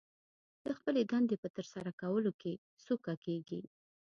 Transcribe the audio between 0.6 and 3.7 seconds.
د خپلې دندې په ترسره کولو کې سوکه کېږي